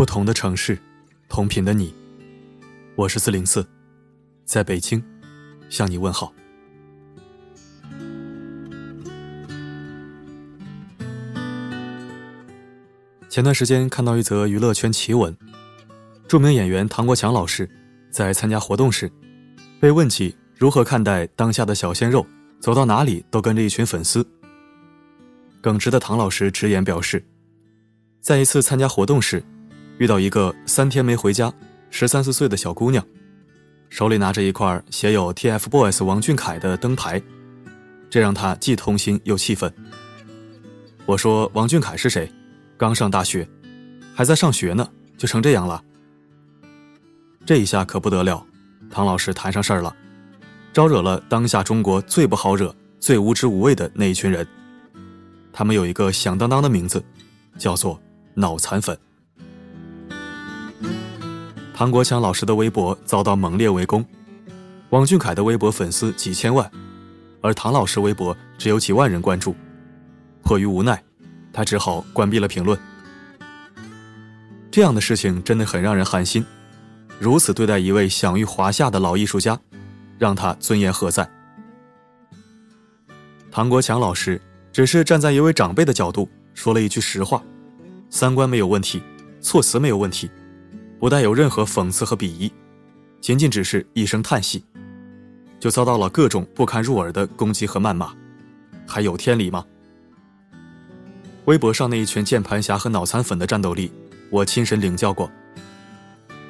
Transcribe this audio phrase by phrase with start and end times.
[0.00, 0.78] 不同的城市，
[1.28, 1.94] 同频的你，
[2.96, 3.68] 我是四零四，
[4.46, 5.04] 在北京
[5.68, 6.32] 向你问好。
[13.28, 15.36] 前段时间看到一则娱乐圈奇闻，
[16.26, 17.68] 著名演员唐国强老师
[18.10, 19.12] 在参加活动时，
[19.78, 22.26] 被问起如何看待当下的小鲜肉
[22.58, 24.26] 走到哪里都跟着一群粉丝。
[25.60, 27.22] 耿直的唐老师直言表示，
[28.22, 29.44] 在一次参加活动时。
[30.00, 31.52] 遇到一个三天没回家、
[31.90, 33.04] 十三四岁的小姑娘，
[33.90, 37.20] 手里拿着一块写有 TFBOYS 王俊凯的灯牌，
[38.08, 39.70] 这让他既痛心又气愤。
[41.04, 42.32] 我说：“王俊凯是谁？
[42.78, 43.46] 刚上大学，
[44.14, 45.84] 还在上学呢，就成这样了。”
[47.44, 48.42] 这一下可不得了，
[48.90, 49.94] 唐老师摊上事儿了，
[50.72, 54.48] 招惹了当下中国最不好惹、最无知无畏的那一群人。
[55.52, 57.04] 他们有一个响当当的名字，
[57.58, 58.00] 叫做
[58.32, 58.98] “脑残粉”。
[61.80, 64.04] 唐国强老师的微博遭到猛烈围攻，
[64.90, 66.70] 王俊凯的微博粉丝几千万，
[67.40, 69.56] 而唐老师微博只有几万人关注。
[70.42, 71.02] 迫于无奈，
[71.54, 72.78] 他只好关闭了评论。
[74.70, 76.44] 这样的事情真的很让人寒心，
[77.18, 79.58] 如此对待一位享誉华夏的老艺术家，
[80.18, 81.26] 让他尊严何在？
[83.50, 84.38] 唐国强老师
[84.70, 87.42] 只是站在一位长辈的角度说了一句实话，
[88.10, 89.02] 三观没有问题，
[89.40, 90.30] 措辞没有问题。
[91.00, 92.52] 不带有任何讽刺和鄙夷，
[93.22, 94.62] 仅仅只是一声叹息，
[95.58, 98.12] 就遭到了各种不堪入耳的攻击和谩骂，
[98.86, 99.64] 还有天理吗？
[101.46, 103.90] 微博上那一群键盘侠和脑残粉的战斗力，
[104.28, 105.32] 我亲身领教过。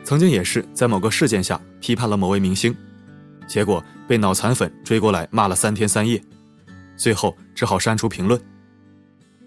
[0.02, 2.76] 曾经也是在某个事件下批判了某位明星，
[3.46, 6.20] 结果被脑残粉追过来骂了三天三夜，
[6.96, 8.40] 最后只好删除评论。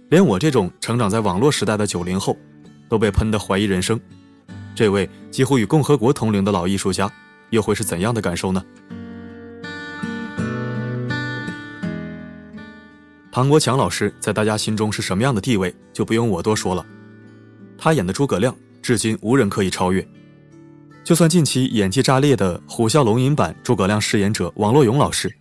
[0.08, 2.38] 连我这种成长在网络时代的九零后，
[2.88, 4.00] 都被喷得怀疑人生。
[4.76, 7.12] 这位几乎与共和国同龄的老艺术家，
[7.52, 8.64] 又会是怎样的感受呢？
[13.32, 16.86] 唐国强老师在大家心中是什么样的地位，就不用我多说了。
[17.78, 20.08] 他演的诸葛亮，至今无人可以超越。
[21.04, 25.32] 就算近期演技炸裂的虎啸龙吟版诸葛亮饰演者王洛勇老师，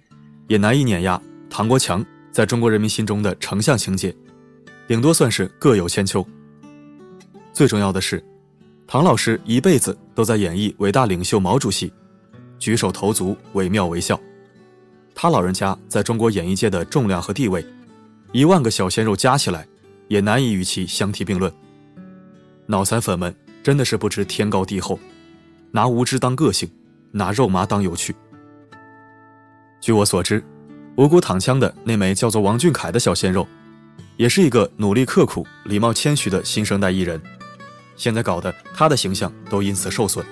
[0.48, 4.15] 也难以碾压唐国强在中国人民心中的丞相情节，
[4.88, 6.26] 顶多算是各有千秋。
[7.53, 8.22] 最重要的是。
[8.92, 11.91] 唐老师一辈子都在演绎伟大领袖毛主席，
[12.58, 14.20] 举手投足惟妙惟肖。
[15.14, 17.64] 他老人家在中国演艺界的重量和地位，
[18.32, 19.66] 一万个小鲜肉加起来，
[20.08, 21.50] 也难以与其相提并论。
[22.66, 25.00] 脑残粉们真的是不知天高地厚，
[25.70, 26.70] 拿无知当个性，
[27.12, 28.14] 拿肉麻当有趣。
[29.80, 30.44] 据我所知，
[30.97, 33.48] 无辜躺枪的那枚叫做王俊凯的小鲜肉，
[34.19, 37.19] 也是一个努力刻苦、礼貌谦虚的新生代艺人。
[38.02, 40.26] 现在搞得他的形象都因此受损。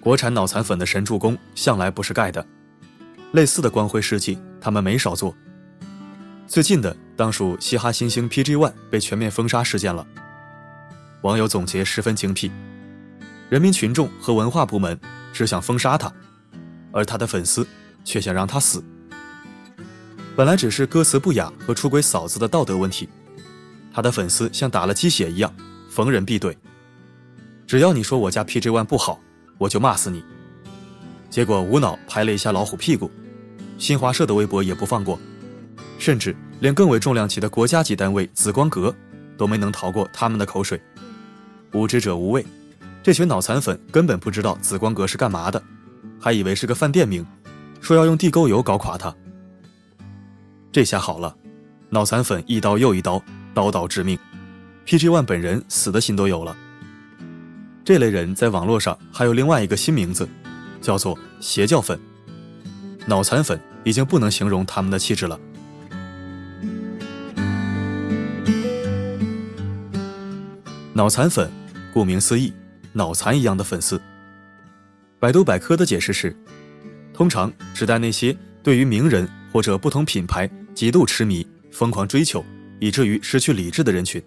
[0.00, 2.42] 国产脑残粉的神助攻向来不是盖的，
[3.32, 5.36] 类似的光辉事迹他们没少做。
[6.46, 10.06] 最近的当属嘻哈新星 PG One 被全面封杀事件了。
[11.20, 12.50] 网友总结十分精辟：
[13.50, 14.98] 人民群众和文化部门
[15.34, 16.10] 只想封杀他，
[16.92, 17.68] 而他的粉丝
[18.06, 18.82] 却想让他死。
[20.34, 23.06] 本来只是歌词不雅和出轨嫂子的道德问题，
[23.92, 25.54] 他的粉丝像打了鸡血一样。
[25.98, 26.54] 逢人必怼，
[27.66, 29.18] 只要你说我家 PG One 不好，
[29.58, 30.22] 我就骂死你。
[31.28, 33.10] 结果无脑拍了一下老虎屁股，
[33.78, 35.18] 新华社的微博也不放过，
[35.98, 38.94] 甚至连更为重量级的国家级单位紫光阁
[39.36, 40.80] 都没能逃过他们的口水。
[41.72, 42.46] 无知者无畏，
[43.02, 45.60] 这群脑残粉根本不知道紫光阁是干嘛的，
[46.20, 47.26] 还以为是个饭店名，
[47.80, 49.12] 说要用地沟油搞垮他。
[50.70, 51.34] 这下好了，
[51.90, 53.20] 脑残粉一刀又一刀，
[53.52, 54.16] 刀刀致命。
[54.88, 56.56] PG One 本人死的心都有了。
[57.84, 60.26] 这类人在网络上还有另外一个新名字，
[60.80, 62.00] 叫做邪教粉。
[63.06, 65.38] 脑残粉已经不能形容他们的气质了。
[70.94, 71.50] 脑残粉，
[71.92, 72.50] 顾名思义，
[72.94, 74.00] 脑残一样的粉丝。
[75.20, 76.34] 百度百科的解释是，
[77.12, 82.42] 通常指代那些对于名人或者不同品牌极度痴迷、疯狂追求，
[82.80, 84.22] 以至于失去理智的人群。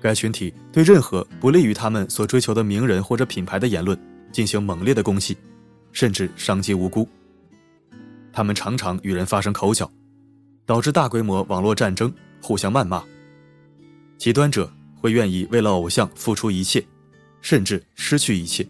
[0.00, 3.98] 该群体对任何不利于他们所追求的名人或者品牌的言论
[4.30, 5.36] 进行猛烈的攻击，
[5.92, 7.08] 甚至伤及无辜。
[8.32, 9.90] 他们常常与人发生口角，
[10.66, 12.12] 导致大规模网络战争，
[12.42, 13.02] 互相谩骂。
[14.18, 16.84] 极端者会愿意为了偶像付出一切，
[17.40, 18.66] 甚至失去一切。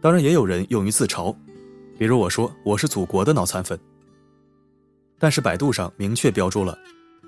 [0.00, 1.34] 当然，也有人用于自嘲，
[1.98, 3.78] 比如我说我是祖国的脑残粉。
[5.18, 6.78] 但是百度上明确标注了，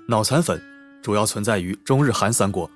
[0.07, 0.59] 脑残粉。
[1.03, 2.67] 主要存在于中日韩三国。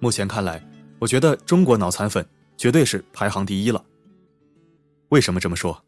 [0.00, 0.66] 目前看来，
[0.98, 2.26] 我觉得中国脑残粉
[2.56, 3.84] 绝对是排行第一了。
[5.10, 5.78] 为什么这么说？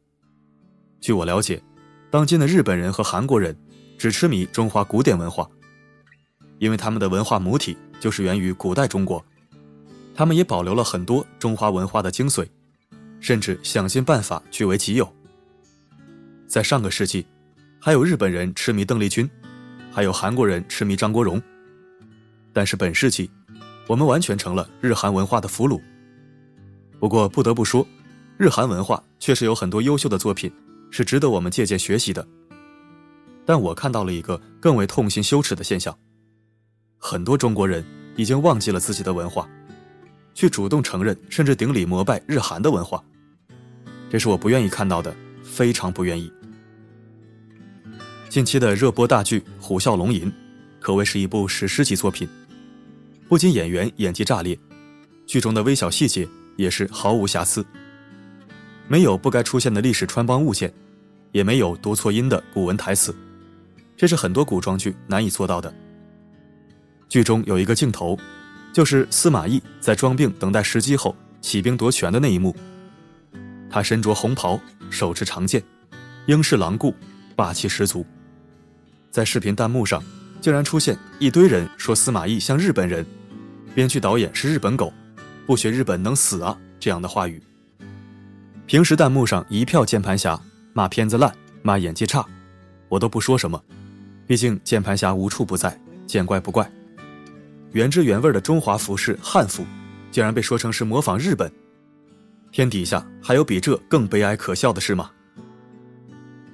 [1.01, 1.63] 据我了解，
[2.11, 3.57] 当今的日本人和韩国人
[3.97, 5.49] 只痴迷中华古典文化，
[6.59, 9.25] 因为他们的文化母体就是源于古代中国，
[10.15, 12.47] 他们也保留了很多中华文化的精髓，
[13.19, 15.11] 甚至想尽办法据为己有。
[16.47, 17.27] 在上个世纪，
[17.81, 19.27] 还有日本人痴迷邓丽君，
[19.91, 21.41] 还有韩国人痴迷张国荣。
[22.53, 23.31] 但是本世纪，
[23.87, 25.81] 我们完全成了日韩文化的俘虏。
[26.99, 27.87] 不过不得不说，
[28.37, 30.53] 日韩文化确实有很多优秀的作品，
[30.91, 32.27] 是值得我们借鉴学习的。
[33.47, 35.97] 但我看到了一个更为痛心羞耻的现象：
[36.99, 37.85] 很多中国人
[38.17, 39.49] 已经忘记了自己的文化，
[40.35, 43.03] 去主动承认甚至顶礼膜拜日韩的文化，
[44.11, 46.31] 这是我不愿意看到的，非常不愿意。
[48.31, 50.31] 近期的热播大剧《虎啸龙吟》，
[50.79, 52.29] 可谓是一部史诗级作品。
[53.29, 54.57] 不仅演员演技炸裂，
[55.27, 57.67] 剧中的微小细节也是毫无瑕疵。
[58.87, 60.73] 没有不该出现的历史穿帮物件，
[61.33, 63.13] 也没有读错音的古文台词，
[63.97, 65.75] 这是很多古装剧难以做到的。
[67.09, 68.17] 剧中有一个镜头，
[68.73, 72.55] 就是司马懿在装病等待时机后起兵夺权的那一幕。
[73.69, 75.61] 他身着红袍，手持长剑，
[76.27, 76.95] 英式狼顾，
[77.35, 78.07] 霸气十足。
[79.11, 80.03] 在视频弹幕上，
[80.41, 83.05] 竟然出现一堆人说司马懿像日本人，
[83.75, 84.93] 编剧导演是日本狗，
[85.47, 87.43] 不学日本能死啊这样的话语。
[88.67, 90.41] 平时弹幕上一票键盘侠
[90.73, 92.25] 骂片子烂，骂演技差，
[92.89, 93.61] 我都不说什么，
[94.29, 95.77] 毕竟键盘侠无处不在，
[96.07, 96.71] 见怪不怪。
[97.73, 99.67] 原汁原味的中华服饰汉服，
[100.13, 101.51] 竟然被说成是模仿日本，
[102.53, 105.11] 天底下还有比这更悲哀可笑的事吗？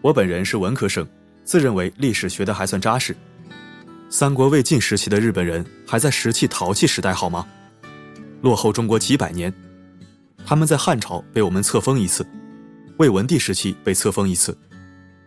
[0.01, 1.07] 我本人是文科生。
[1.47, 3.17] 自认为历史学的还算扎实，
[4.11, 7.47] 三国魏晋时期的日本人还在石器陶器时代好吗？
[8.43, 9.55] 落后中国几百年，
[10.45, 12.27] 他们在汉朝被我们册封一次，
[12.99, 14.59] 魏文帝时期被册封一次，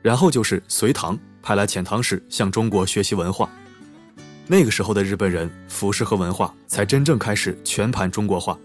[0.01, 3.49] 然后就是隋唐派来遣唐使向中国学习文化，
[4.45, 8.59] 那个时候的日本人服饰和文化才真正开始全盘中国化。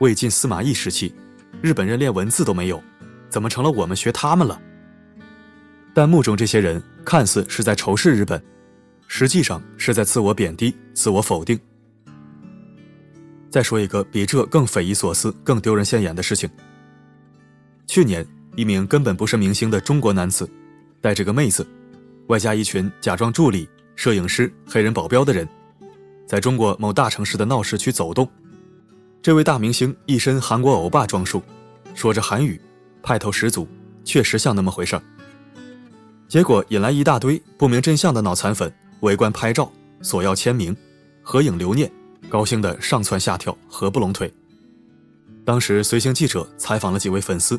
[0.00, 1.14] 魏晋司马懿时期，
[1.62, 2.82] 日本人连文字都没有，
[3.30, 4.60] 怎么成了我们学他们了？
[5.98, 8.40] 弹幕中这些人看似是在仇视日本，
[9.08, 11.58] 实际上是在自我贬低、自我否定。
[13.50, 16.48] 再说一个比这更匪夷所思、更丢人现眼的事情：
[17.88, 18.24] 去年，
[18.54, 20.48] 一名根本不是明星的中国男子，
[21.00, 21.66] 带着个妹子，
[22.28, 25.48] 外加一群假装助理、摄影师、黑人保镖的人，
[26.28, 28.30] 在中国某大城市的闹市区走动。
[29.20, 31.42] 这位大明星一身韩国欧巴装束，
[31.92, 32.60] 说着韩语，
[33.02, 33.66] 派头十足，
[34.04, 35.02] 确实像那么回事儿。
[36.28, 38.70] 结果引来一大堆不明真相的脑残粉
[39.00, 39.72] 围观拍照，
[40.02, 40.76] 索要签名、
[41.22, 41.90] 合影留念，
[42.28, 44.30] 高兴的上蹿下跳，合不拢腿。
[45.42, 47.58] 当时随行记者采访了几位粉丝，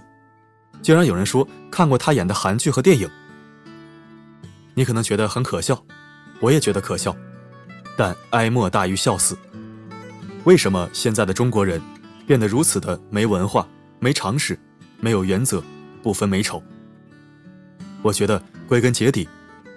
[0.83, 3.09] 竟然有人说看过他演的韩剧和电影。
[4.75, 5.83] 你可能觉得很可笑，
[6.39, 7.15] 我也觉得可笑，
[7.97, 9.35] 但哀莫大于笑死。
[10.43, 11.81] 为什么现在的中国人
[12.27, 13.67] 变得如此的没文化、
[13.99, 14.57] 没常识、
[14.99, 15.63] 没有原则、
[16.03, 16.61] 不分美丑？
[18.01, 18.41] 我觉得。
[18.69, 19.27] 归根结底，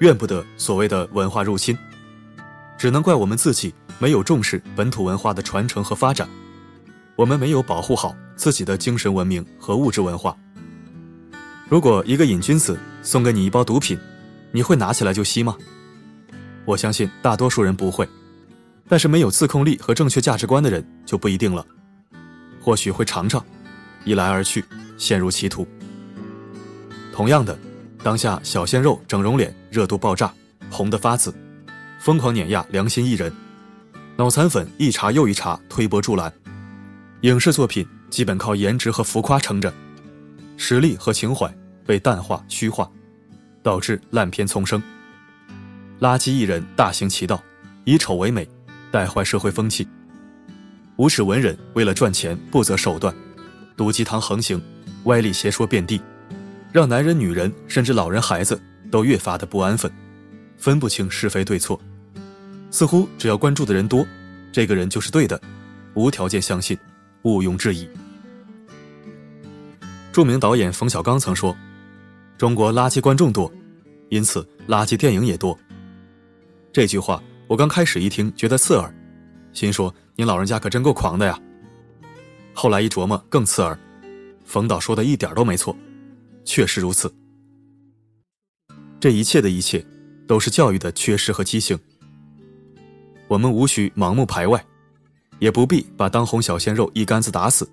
[0.00, 1.74] 怨不得所谓的文化入侵，
[2.76, 6.28] 只能怪我们自己没有重视本土文化的传承和发展，
[7.16, 10.36] 我们没有保护好自己的精神文明和物质文化。
[11.70, 13.98] 如果一个瘾君子送给你一包毒品，
[14.50, 15.56] 你会拿起来就吸吗？
[16.66, 18.06] 我相信大多数人不会，
[18.90, 21.66] 但是没有自控力和正确价值观的人就不一定了，
[22.60, 23.42] 或许会尝尝，
[24.04, 24.62] 一来而去
[24.98, 25.66] 陷入歧途。
[27.10, 27.58] 同样的。
[28.02, 30.32] 当下小鲜肉整容脸热度爆炸，
[30.68, 31.32] 红得发紫，
[32.00, 33.32] 疯狂碾压良心艺人，
[34.16, 36.32] 脑残粉一茬又一茬推波助澜，
[37.20, 39.72] 影视作品基本靠颜值和浮夸撑着，
[40.56, 41.48] 实力和情怀
[41.86, 42.90] 被淡化虚化，
[43.62, 44.82] 导致烂片丛生，
[46.00, 47.40] 垃圾艺人大行其道，
[47.84, 48.48] 以丑为美，
[48.90, 49.86] 带坏社会风气，
[50.96, 53.14] 无耻文人为了赚钱不择手段，
[53.76, 54.60] 毒鸡汤横行，
[55.04, 56.00] 歪理邪说遍地。
[56.72, 58.60] 让男人、女人，甚至老人、孩子
[58.90, 59.92] 都越发的不安分，
[60.56, 61.78] 分不清是非对错，
[62.70, 64.06] 似乎只要关注的人多，
[64.50, 65.38] 这个人就是对的，
[65.92, 66.76] 无条件相信，
[67.22, 67.86] 毋庸置疑。
[70.12, 71.54] 著名导演冯小刚曾说
[72.38, 73.52] ：“中国垃圾观众多，
[74.08, 75.58] 因此垃圾电影也多。”
[76.72, 78.94] 这句话我刚开始一听觉得刺耳，
[79.52, 81.38] 心说：“您老人家可真够狂的呀。”
[82.54, 83.78] 后来一琢磨更刺耳，
[84.46, 85.76] 冯导说的一点都没错。
[86.44, 87.12] 确实如此，
[89.00, 89.84] 这一切的一切，
[90.26, 91.78] 都是教育的缺失和畸形。
[93.28, 94.64] 我们无需盲目排外，
[95.38, 97.68] 也不必把当红小鲜肉一竿子打死，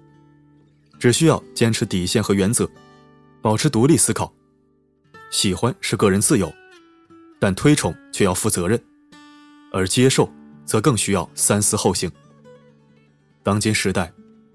[0.98, 2.70] 只需要坚持底线和原则，
[3.42, 4.34] 保持独立思考。
[5.32, 6.52] 喜欢是个人自由，
[7.40, 8.82] 但推崇却要负责任，
[9.72, 10.32] 而接受
[10.66, 12.10] 则更需要三思后行。
[13.44, 14.12] 当今时代，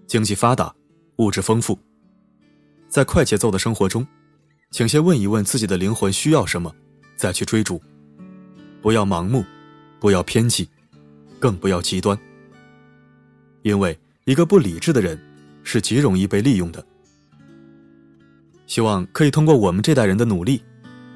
[0.07, 0.75] 经济发达，
[1.17, 1.79] 物质丰富，
[2.95, 4.07] 在快节奏的生活中，
[4.71, 6.73] 请先问一问自己的灵魂需要什么，
[7.17, 7.83] 再去追逐。
[8.81, 9.45] 不要盲目，
[9.99, 10.69] 不要偏激，
[11.41, 12.17] 更不要极端。
[13.63, 15.21] 因为一个不理智的人，
[15.65, 16.87] 是极容易被利用的。
[18.69, 20.63] 希望可以通过我们这代人的努力，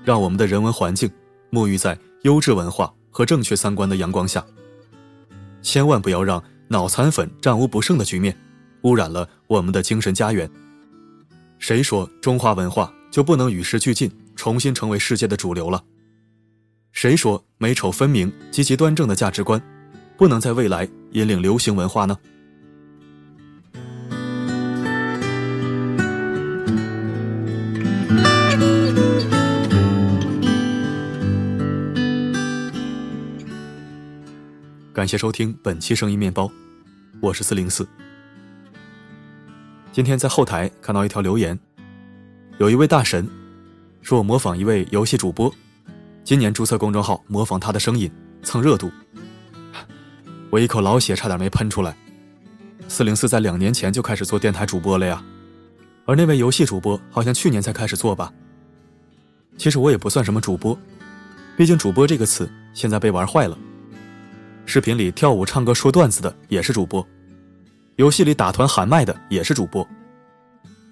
[0.03, 1.09] 让我们的人文环境
[1.49, 4.45] 沐浴在优质文化和正确三观的阳光下。
[5.63, 8.37] 千万不要让脑残粉战无不胜的局面，
[8.83, 10.51] 污染了我们的精神家园。
[11.59, 15.83] 谁说中华文化就不能与时俱进，重新成为世界的主流了？
[16.93, 19.61] 谁说美丑分明、积极端正的价值观，
[20.17, 22.17] 不能在未来引领流行文化呢？
[34.95, 36.51] 感谢收听本期声音面包，
[37.21, 37.87] 我是四零四。
[39.91, 41.59] 今天在后台看到一条留言，
[42.59, 43.29] 有一位大神
[44.03, 45.53] 说我模仿一位游戏主播，
[46.23, 48.11] 今年注册公众号模仿他的声音
[48.43, 48.91] 蹭热度，
[50.51, 51.97] 我一口老血差点没喷出来。
[52.87, 55.23] 四零四在两年前就开始做电台主播了呀，
[56.05, 58.33] 而那位游戏主播好像去年才开始做吧。
[59.57, 60.79] 其实我也不算什么主播，
[61.57, 63.59] 毕竟主播这个词现在被玩坏了。
[64.65, 67.05] 视频里跳舞、唱歌、说段子的也是主播，
[67.99, 69.87] 游戏里打团喊麦的也是主播。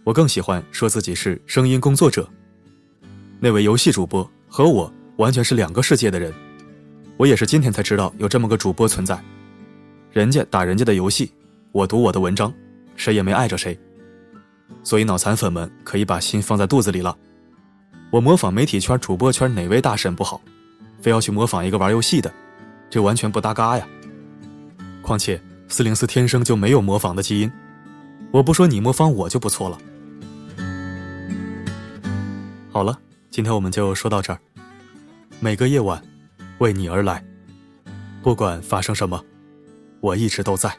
[0.03, 2.29] 我更喜欢说自己是声音工作者。
[3.39, 6.35] 那位游戏主播和我完全是两个世界的人。
[7.17, 9.17] 我也是今天才知道有这么个主播存在。
[10.11, 11.33] 人家打人家的游戏，
[11.71, 12.53] 我读我的文章，
[12.97, 13.79] 谁也没碍着谁。
[14.83, 17.17] 所以脑残粉们可以把心放在肚子里了。
[18.11, 20.43] 我模仿媒体圈、主播圈哪位大神不好，
[21.01, 22.35] 非要去模仿一个玩游戏的。
[22.91, 23.87] 这完全不搭嘎呀！
[25.03, 27.53] 况且四零四天生就没有模仿的基因，
[28.31, 29.79] 我不说你模仿我就不错了。
[32.71, 32.99] 好了，
[33.31, 34.39] 今天我们就说到这儿。
[35.41, 36.03] 每个夜晚，
[36.59, 37.23] 为你而来，
[38.23, 39.23] 不管发生什么，
[40.01, 40.75] 我一直都在。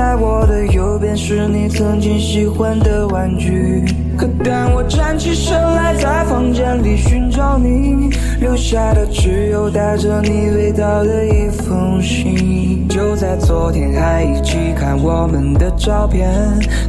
[0.00, 3.84] 在我的右边是你曾经喜欢的玩具。
[4.16, 8.08] 可当我站起身来，在房间里寻找你，
[8.40, 12.88] 留下的只有带着你味道的一封信。
[12.88, 16.30] 就在昨天还一起看我们的照片，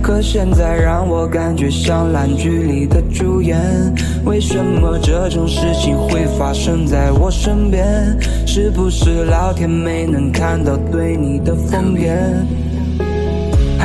[0.02, 3.60] 可现在让我感觉像烂剧里的主演。
[4.24, 7.86] 为什么这种事情会发生在我身边？
[8.48, 12.16] 是不是老天没能看到对你的疯癫？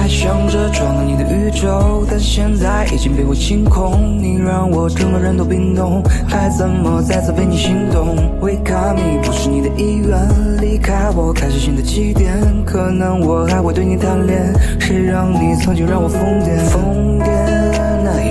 [0.07, 4.17] 还想着闯到你的宇宙，但现在已经被我清空。
[4.23, 10.17] 你让我整个人都冰冻，还怎么再次被你心动？Wake up me，不是你的意愿，
[10.61, 12.41] 离开我，开始新的起点。
[12.65, 16.57] 可能我还会对你贪恋，谁让你曾经让我疯癫？
[16.67, 17.56] 疯癫，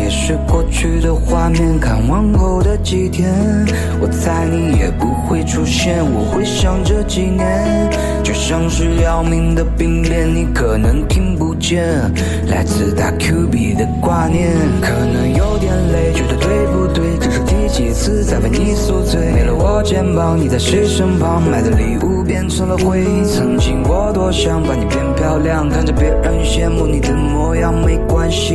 [0.06, 1.80] 也是过去的画面。
[1.80, 3.28] 看往后的几天，
[4.00, 5.98] 我猜你也不会出现。
[6.00, 7.90] 我回想这几年，
[8.24, 11.84] 就像是要命的病变，你可能听不见。
[12.46, 16.75] 来自大 Q B 的挂念，可能有点累，觉得对不？
[17.96, 19.32] 次再为你宿醉？
[19.32, 21.42] 没了我肩膀，你在谁身旁？
[21.50, 23.06] 买的礼物变成了灰。
[23.24, 28.54] 曾经我多想把你变漂亮，看着别人羡慕你的模样，没关系。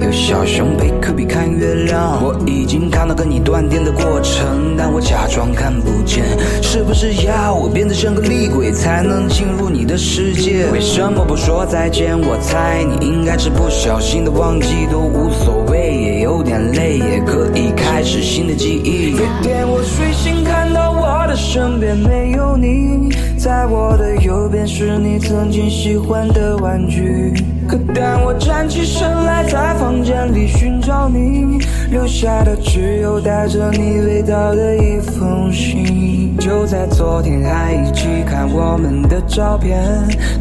[0.00, 6.24] 有小熊陪科比看月亮，我已经看到跟你断电的过程，但我假装看不见。
[6.62, 10.66] 是不是要我变得像个厉鬼，才能进入你的世界？
[10.72, 12.16] 为什么不说再见？
[12.20, 16.03] 我猜你应该是不小心的忘记，都无所谓，
[16.34, 19.12] 有点累，也可以开始新的记忆。
[19.12, 27.32] 有天我睡醒，看到我的身边没有你，在我的右边是你曾经喜欢的玩具。
[27.68, 31.60] 可当我站起身来，在房间里寻找你，
[31.92, 36.36] 留下的只有带着你味道的一封信。
[36.40, 39.80] 就在昨天还一起看我们的照片，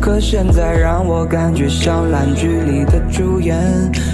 [0.02, 3.56] 可现在让我感觉像烂剧里的主演。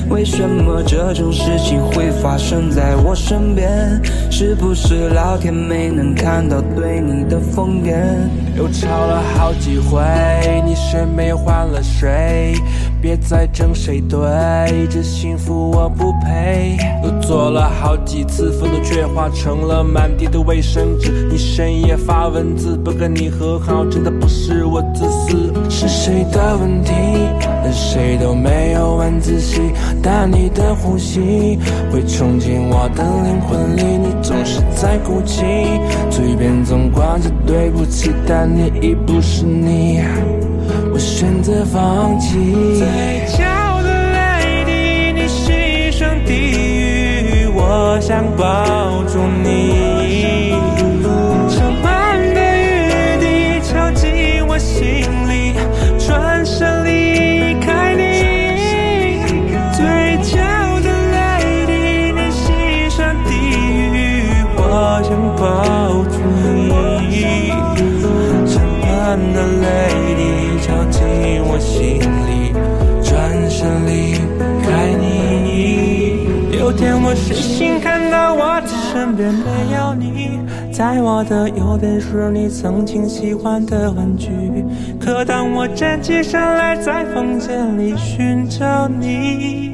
[0.09, 4.01] 为什么这种事情会发生在我身边？
[4.31, 7.95] 是不是老天没能看到对你的疯癫？
[8.57, 10.01] 又吵了好几回，
[10.65, 12.55] 你睡没有换了谁，
[13.01, 14.19] 别再争谁对，
[14.89, 16.75] 这幸福我不配。
[17.03, 21.29] 又做了好几次，愤怒却化成了满地的卫生纸。
[21.31, 26.93] 你深夜发文字，不跟你和好，真的不是我自私，是谁的问题？
[27.71, 29.61] 谁都没有晚自习，
[30.01, 31.59] 但你的呼吸
[31.91, 35.43] 会冲进我的灵魂里，你总是在哭泣，
[36.09, 40.01] 嘴边总挂着对不起，但你已不是你，
[40.93, 42.37] 我选择放弃。
[42.77, 42.87] 嘴
[43.37, 43.43] 角
[43.83, 44.71] 的泪滴，
[45.13, 49.58] 你牺牲地狱，我想抱住你。
[69.33, 69.67] 的泪
[70.15, 70.21] 滴
[70.61, 70.99] 敲进
[71.43, 72.53] 我心里，
[73.03, 74.13] 转身离
[74.63, 76.57] 开你。
[76.57, 80.39] 有天我睡醒，看到我的身边没有你，
[80.71, 84.29] 在我的右边是你曾经喜欢的玩具。
[84.99, 89.68] 可当我站起身来，在房间里寻找你。